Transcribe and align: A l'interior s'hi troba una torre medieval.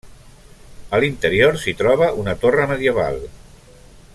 A 0.97 1.01
l'interior 1.03 1.59
s'hi 1.65 1.75
troba 1.83 2.09
una 2.23 2.35
torre 2.45 2.67
medieval. 2.73 3.21